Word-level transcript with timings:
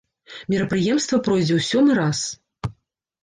Мерапрыемства 0.51 1.17
пройдзе 1.27 1.53
ў 1.57 1.61
сёмы 1.69 1.91
раз. 2.01 2.23